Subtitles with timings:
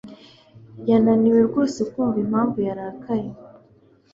[0.89, 3.29] Yananiwe rwose kumva impamvu yarakaye.